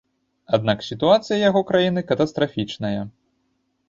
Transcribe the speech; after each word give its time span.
Аднак 0.57 0.79
сітуацыя 0.85 1.37
яго 1.49 1.61
краіны 1.71 2.03
катастрафічная. 2.13 2.99